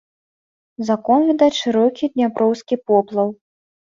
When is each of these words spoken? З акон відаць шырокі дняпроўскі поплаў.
З 0.87 0.93
акон 0.95 1.19
відаць 1.27 1.59
шырокі 1.63 2.09
дняпроўскі 2.15 2.75
поплаў. 2.93 3.29